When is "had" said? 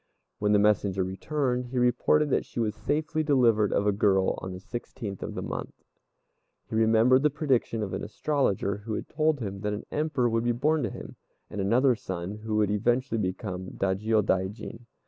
8.95-9.07